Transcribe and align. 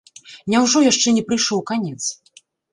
Няўжо 0.53 0.81
яшчэ 0.85 1.15
не 1.19 1.23
прыйшоў 1.29 1.59
канец? 1.71 2.01